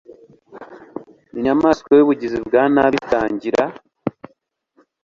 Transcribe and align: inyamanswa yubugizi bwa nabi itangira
inyamanswa 1.35 1.89
yubugizi 1.93 2.37
bwa 2.47 2.63
nabi 2.73 2.95
itangira 3.03 3.63